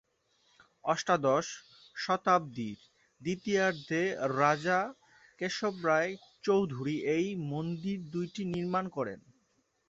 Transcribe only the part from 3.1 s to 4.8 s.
দ্বিতীয়ার্ধে রাজা